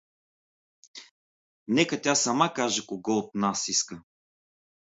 [1.79, 4.03] Нека тя сама каже кого от нас иска.